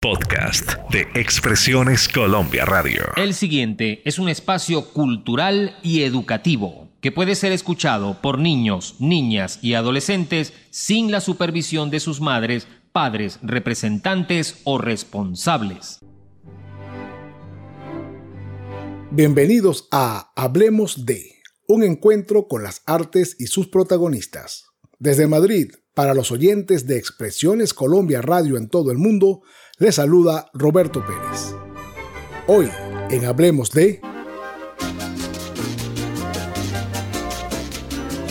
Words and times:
Podcast 0.00 0.74
de 0.92 1.08
Expresiones 1.20 2.08
Colombia 2.08 2.64
Radio. 2.64 3.02
El 3.16 3.34
siguiente 3.34 4.00
es 4.04 4.20
un 4.20 4.28
espacio 4.28 4.92
cultural 4.92 5.76
y 5.82 6.04
educativo 6.04 6.88
que 7.00 7.10
puede 7.10 7.34
ser 7.34 7.50
escuchado 7.50 8.22
por 8.22 8.38
niños, 8.38 8.94
niñas 9.00 9.58
y 9.60 9.74
adolescentes 9.74 10.52
sin 10.70 11.10
la 11.10 11.20
supervisión 11.20 11.90
de 11.90 11.98
sus 11.98 12.20
madres, 12.20 12.68
padres, 12.92 13.40
representantes 13.42 14.60
o 14.62 14.78
responsables. 14.78 15.98
Bienvenidos 19.10 19.88
a 19.90 20.30
Hablemos 20.36 21.06
de, 21.06 21.42
un 21.66 21.82
encuentro 21.82 22.46
con 22.46 22.62
las 22.62 22.82
artes 22.86 23.34
y 23.40 23.48
sus 23.48 23.66
protagonistas. 23.66 24.66
Desde 25.00 25.26
Madrid, 25.26 25.72
para 25.92 26.14
los 26.14 26.30
oyentes 26.30 26.86
de 26.86 26.96
Expresiones 26.96 27.74
Colombia 27.74 28.22
Radio 28.22 28.56
en 28.56 28.68
todo 28.68 28.92
el 28.92 28.98
mundo, 28.98 29.42
les 29.78 29.94
saluda 29.94 30.50
Roberto 30.54 31.04
Pérez. 31.06 31.54
Hoy, 32.48 32.68
en 33.10 33.24
Hablemos 33.24 33.70
de... 33.70 34.00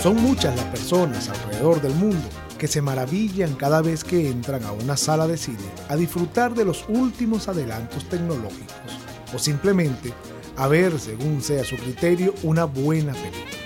Son 0.04 0.21
muchas 0.21 0.55
las 0.55 0.66
personas 0.66 1.30
alrededor 1.30 1.81
del 1.81 1.94
mundo 1.95 2.27
que 2.57 2.68
se 2.68 2.81
maravillan 2.81 3.55
cada 3.55 3.81
vez 3.81 4.04
que 4.04 4.30
entran 4.30 4.63
a 4.63 4.73
una 4.73 4.98
sala 4.98 5.26
de 5.27 5.38
cine 5.38 5.57
a 5.88 5.95
disfrutar 5.95 6.54
de 6.54 6.66
los 6.66 6.85
últimos 6.90 7.48
adelantos 7.48 8.09
tecnológicos 8.09 8.76
o 9.34 9.40
simplemente 9.40 10.13
a 10.57 10.68
ver, 10.68 10.99
según 10.99 11.41
sea 11.41 11.63
su 11.63 11.76
criterio, 11.76 12.34
una 12.41 12.66
buena 12.66 13.13
película. 13.13 13.56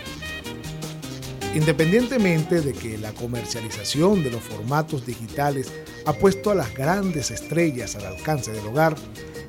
Independientemente 1.54 2.62
de 2.62 2.72
que 2.72 2.98
la 2.98 3.12
comercialización 3.12 4.24
de 4.24 4.32
los 4.32 4.42
formatos 4.42 5.06
digitales 5.06 5.70
ha 6.06 6.14
puesto 6.14 6.50
a 6.50 6.56
las 6.56 6.74
grandes 6.74 7.30
estrellas 7.30 7.96
al 7.96 8.06
alcance 8.06 8.54
del 8.54 8.66
hogar, 8.68 8.96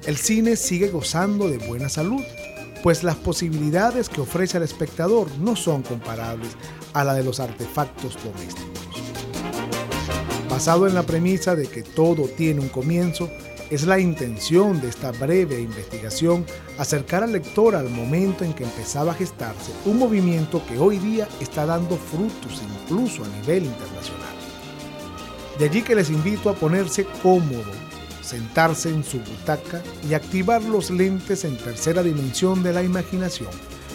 el 0.07 0.17
cine 0.17 0.57
sigue 0.57 0.89
gozando 0.89 1.49
de 1.49 1.59
buena 1.59 1.89
salud, 1.89 2.23
pues 2.83 3.05
las 3.05 3.15
posibilidades 3.15 4.09
que 4.09 4.21
ofrece 4.21 4.57
al 4.57 4.65
espectador 4.65 5.31
no 5.39 5.55
son 5.55 5.83
comparables 5.83 6.51
a 6.93 7.05
la 7.05 7.15
de 7.15 7.23
los 7.23 7.39
artefactos 7.39 8.19
domésticos. 8.25 8.67
Basado 10.51 10.89
en 10.89 10.95
la 10.95 11.05
premisa 11.05 11.55
de 11.55 11.69
que 11.69 11.83
todo 11.85 12.25
tiene 12.25 12.61
un 12.61 12.69
comienzo, 12.69 13.31
es 13.73 13.85
la 13.85 13.99
intención 13.99 14.83
de 14.83 14.91
esta 14.91 15.13
breve 15.13 15.59
investigación 15.59 16.45
acercar 16.77 17.23
al 17.23 17.33
lector 17.33 17.75
al 17.75 17.89
momento 17.89 18.45
en 18.45 18.53
que 18.53 18.65
empezaba 18.65 19.13
a 19.13 19.15
gestarse 19.15 19.73
un 19.87 19.99
movimiento 19.99 20.63
que 20.67 20.79
hoy 20.79 20.99
día 20.99 21.27
está 21.41 21.65
dando 21.65 21.97
frutos 21.97 22.61
incluso 22.83 23.25
a 23.25 23.29
nivel 23.29 23.65
internacional. 23.65 24.35
De 25.59 25.65
allí 25.65 25.81
que 25.81 25.95
les 25.95 26.11
invito 26.11 26.51
a 26.51 26.55
ponerse 26.55 27.07
cómodo, 27.23 27.73
sentarse 28.21 28.91
en 28.91 29.03
su 29.05 29.21
butaca 29.21 29.81
y 30.07 30.13
activar 30.13 30.63
los 30.63 30.91
lentes 30.91 31.47
en 31.47 31.57
tercera 31.57 32.03
dimensión 32.03 32.63
de 32.63 32.75
la 32.75 32.83
imaginación 32.83 33.51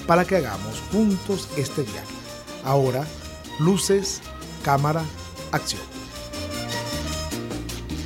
para 0.08 0.26
que 0.26 0.38
hagamos 0.38 0.82
juntos 0.92 1.50
este 1.56 1.84
viaje. 1.84 2.16
Ahora, 2.64 3.06
luces, 3.60 4.22
cámara, 4.64 5.04
acción. 5.52 5.97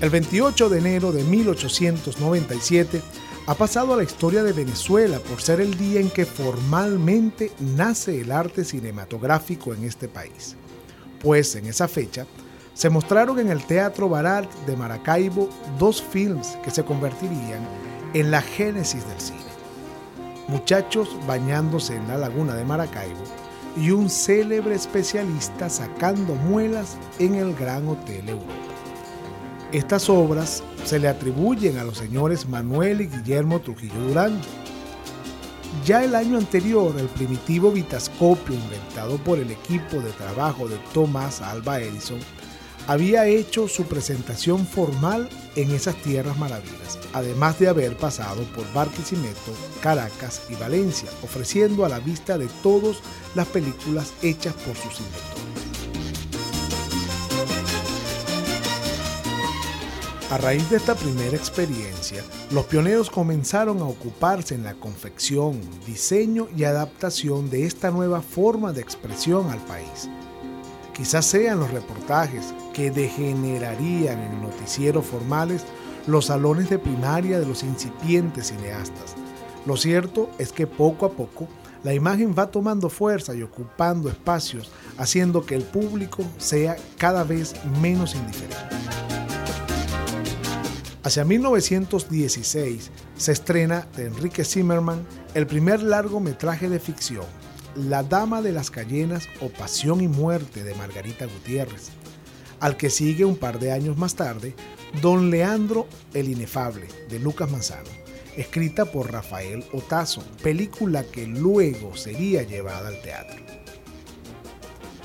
El 0.02 0.09
28 0.09 0.69
de 0.69 0.80
enero 0.80 1.11
de 1.11 1.23
1897 1.23 3.03
ha 3.45 3.53
pasado 3.53 3.94
a 3.94 3.97
la 3.97 4.03
historia 4.03 4.41
de 4.41 4.52
Venezuela 4.52 5.19
por 5.19 5.44
ser 5.44 5.61
el 5.61 5.77
día 5.77 5.99
en 5.99 6.09
que 6.09 6.25
formalmente 6.25 7.52
nace 7.59 8.19
el 8.19 8.31
arte 8.31 8.66
cinematográfico 8.66 9.75
en 9.75 9.83
este 9.83 10.07
país. 10.07 10.55
Pues 11.22 11.53
en 11.53 11.67
esa 11.67 11.88
fecha 11.88 12.25
se 12.73 12.89
mostraron 12.89 13.38
en 13.38 13.49
el 13.52 13.63
Teatro 13.63 14.09
Barat 14.09 14.52
de 14.66 14.75
Maracaibo 14.75 15.49
dos 15.77 16.02
films 16.02 16.57
que 16.63 16.72
se 16.72 16.83
convertirían 16.83 17.63
en 18.16 18.31
la 18.31 18.41
génesis 18.41 19.07
del 19.07 19.22
cine. 19.22 19.39
Muchachos 20.47 21.16
bañándose 21.27 21.95
en 21.95 22.07
la 22.07 22.17
laguna 22.17 22.55
de 22.55 22.66
Maracaibo 22.66 23.22
y 23.77 23.91
un 23.91 24.09
célebre 24.09 24.73
especialista 24.73 25.69
sacando 25.69 26.33
muelas 26.33 26.97
en 27.19 27.35
el 27.35 27.53
Gran 27.53 27.88
Hotel 27.88 28.29
Europa. 28.29 28.70
Estas 29.71 30.09
obras 30.09 30.63
se 30.83 30.99
le 30.99 31.07
atribuyen 31.07 31.77
a 31.77 31.85
los 31.85 31.97
señores 31.97 32.45
Manuel 32.45 32.99
y 32.99 33.07
Guillermo 33.07 33.61
Trujillo 33.61 34.01
Durán. 34.01 34.37
Ya 35.85 36.03
el 36.03 36.13
año 36.13 36.37
anterior, 36.37 36.93
el 36.99 37.07
primitivo 37.07 37.71
vitascopio 37.71 38.53
inventado 38.53 39.17
por 39.19 39.39
el 39.39 39.49
equipo 39.49 40.01
de 40.01 40.11
trabajo 40.11 40.67
de 40.67 40.77
Thomas 40.93 41.41
Alba 41.41 41.79
Edison 41.79 42.19
había 42.87 43.27
hecho 43.27 43.69
su 43.69 43.85
presentación 43.85 44.65
formal 44.65 45.29
en 45.55 45.71
esas 45.71 45.95
tierras 46.01 46.38
maravillas, 46.38 46.99
además 47.13 47.57
de 47.57 47.69
haber 47.69 47.95
pasado 47.95 48.43
por 48.53 48.71
Barquisimeto, 48.73 49.53
Caracas 49.81 50.41
y 50.49 50.55
Valencia, 50.55 51.09
ofreciendo 51.23 51.85
a 51.85 51.89
la 51.89 51.99
vista 51.99 52.38
de 52.38 52.49
todos 52.61 53.01
las 53.35 53.47
películas 53.47 54.13
hechas 54.21 54.53
por 54.53 54.75
sus 54.75 54.99
inventores. 54.99 55.50
A 60.31 60.38
raíz 60.38 60.69
de 60.69 60.78
esta 60.78 60.96
primera 60.96 61.36
experiencia, 61.36 62.24
los 62.52 62.64
pioneros 62.64 63.09
comenzaron 63.09 63.80
a 63.80 63.84
ocuparse 63.84 64.56
en 64.56 64.64
la 64.64 64.75
confección, 64.75 65.59
diseño 65.86 66.47
y 66.56 66.64
adaptación 66.64 67.50
de 67.50 67.66
esta 67.66 67.92
nueva 67.92 68.22
forma 68.22 68.72
de 68.72 68.80
expresión 68.80 69.50
al 69.50 69.59
país. 69.66 70.08
Quizás 70.94 71.25
sean 71.25 71.59
los 71.59 71.72
reportajes 71.72 72.53
que 72.74 72.92
degenerarían 72.92 74.22
en 74.22 74.42
noticieros 74.42 75.06
formales 75.06 75.66
los 76.08 76.28
salones 76.28 76.69
de 76.69 76.80
primaria 76.80 77.38
de 77.38 77.46
los 77.46 77.62
incipientes 77.62 78.48
cineastas. 78.48 79.16
Lo 79.66 79.75
cierto 79.75 80.30
es 80.38 80.53
que 80.53 80.66
poco 80.66 81.06
a 81.06 81.12
poco 81.12 81.50
la 81.84 81.94
imagen 81.94 82.34
va 82.40 82.50
tomando 82.50 82.90
fuerza 82.90 83.36
y 83.36 83.44
ocupando 83.44 84.08
espacios, 84.08 84.72
haciendo 84.98 85.46
que 85.46 85.56
el 85.56 85.63
público 85.63 86.24
sea 86.38 86.78
cada 86.98 87.25
vez 87.25 87.53
menos 87.81 88.16
indiferente. 88.16 89.00
Hacia 91.03 91.25
1916 91.25 92.91
se 93.17 93.31
estrena 93.31 93.88
de 93.95 94.06
Enrique 94.06 94.45
Zimmerman 94.45 95.03
el 95.34 95.47
primer 95.47 95.81
largometraje 95.81 96.69
de 96.69 96.79
ficción, 96.79 97.25
La 97.75 98.03
Dama 98.03 98.44
de 98.44 98.51
las 98.51 98.69
Cayenas 98.69 99.28
o 99.41 99.50
Pasión 99.50 100.01
y 100.01 100.07
Muerte 100.07 100.63
de 100.63 100.75
Margarita 100.75 101.25
Gutiérrez, 101.25 101.89
al 102.59 102.78
que 102.78 102.91
sigue 102.91 103.25
un 103.25 103.35
par 103.35 103.59
de 103.59 103.72
años 103.72 103.97
más 103.97 104.13
tarde 104.13 104.53
Don 105.01 105.31
Leandro 105.31 105.88
el 106.13 106.29
Inefable 106.29 106.88
de 107.09 107.18
Lucas 107.18 107.50
Manzano, 107.50 107.89
escrita 108.38 108.85
por 108.85 109.12
Rafael 109.12 109.66
Otazo, 109.73 110.22
película 110.44 111.03
que 111.03 111.25
luego 111.25 111.95
sería 111.95 112.44
llevada 112.44 112.89
al 112.89 113.01
teatro. 113.01 113.41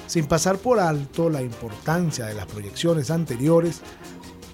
Sin 0.06 0.26
pasar 0.26 0.58
por 0.58 0.78
alto 0.78 1.30
la 1.30 1.40
importancia 1.40 2.26
de 2.26 2.34
las 2.34 2.46
proyecciones 2.46 3.10
anteriores, 3.10 3.80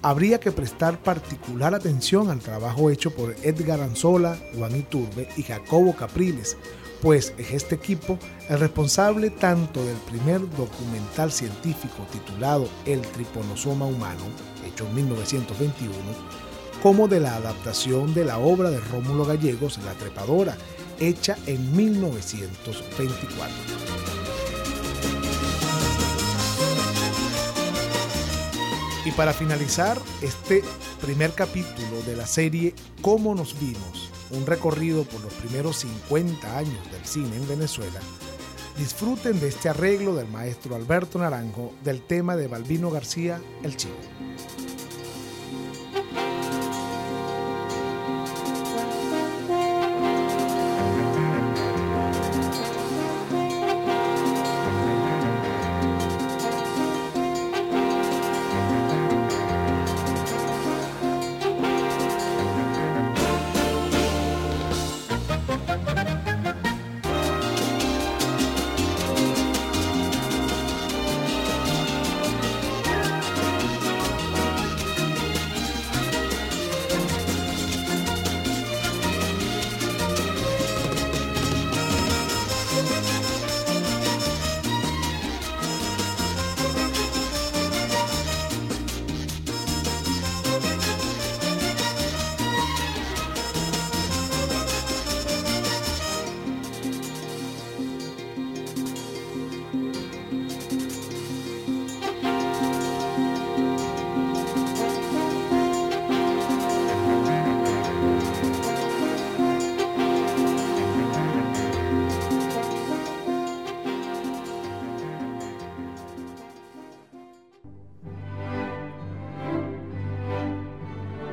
habría 0.02 0.38
que 0.40 0.52
prestar 0.52 0.98
particular 0.98 1.74
atención 1.74 2.30
al 2.30 2.40
trabajo 2.40 2.90
hecho 2.90 3.12
por 3.12 3.34
Edgar 3.42 3.80
Anzola, 3.80 4.36
Juan 4.56 4.76
Iturbe 4.76 5.28
y 5.36 5.44
Jacobo 5.44 5.94
Capriles, 5.94 6.56
pues 7.00 7.32
es 7.38 7.52
este 7.52 7.76
equipo 7.76 8.18
el 8.48 8.58
responsable 8.60 9.30
tanto 9.30 9.82
del 9.84 9.96
primer 9.96 10.40
documental 10.56 11.32
científico 11.32 12.06
titulado 12.12 12.68
El 12.84 13.00
triponosoma 13.00 13.86
humano, 13.86 14.22
hecho 14.66 14.86
en 14.86 14.96
1921, 14.96 15.94
como 16.82 17.08
de 17.08 17.20
la 17.20 17.36
adaptación 17.36 18.12
de 18.14 18.24
la 18.24 18.38
obra 18.38 18.70
de 18.70 18.80
Rómulo 18.80 19.24
Gallegos, 19.24 19.78
La 19.84 19.92
trepadora, 19.94 20.56
hecha 20.98 21.36
en 21.46 21.76
1924. 21.76 23.91
Y 29.04 29.10
para 29.10 29.32
finalizar 29.32 30.00
este 30.20 30.62
primer 31.00 31.32
capítulo 31.32 32.02
de 32.06 32.14
la 32.14 32.26
serie 32.26 32.72
Cómo 33.00 33.34
nos 33.34 33.58
vimos, 33.58 34.10
un 34.30 34.46
recorrido 34.46 35.02
por 35.04 35.20
los 35.20 35.32
primeros 35.34 35.78
50 35.78 36.56
años 36.56 36.92
del 36.92 37.04
cine 37.04 37.36
en 37.36 37.48
Venezuela, 37.48 37.98
disfruten 38.78 39.40
de 39.40 39.48
este 39.48 39.68
arreglo 39.68 40.14
del 40.14 40.28
maestro 40.28 40.76
Alberto 40.76 41.18
Naranjo 41.18 41.72
del 41.82 42.00
tema 42.02 42.36
de 42.36 42.46
Balbino 42.46 42.90
García, 42.90 43.40
El 43.64 43.76
Chivo. 43.76 43.96